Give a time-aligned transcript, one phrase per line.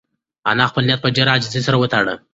[0.51, 2.13] انا خپل نیت په ډېرې عاجزۍ سره وتاړه.